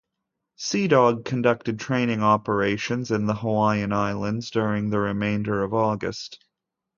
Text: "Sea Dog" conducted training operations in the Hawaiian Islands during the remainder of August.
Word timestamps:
"Sea 0.55 0.87
Dog" 0.87 1.25
conducted 1.25 1.79
training 1.79 2.23
operations 2.23 3.11
in 3.11 3.27
the 3.27 3.35
Hawaiian 3.35 3.93
Islands 3.93 4.49
during 4.49 4.89
the 4.89 4.97
remainder 4.97 5.61
of 5.61 5.75
August. 5.75 6.43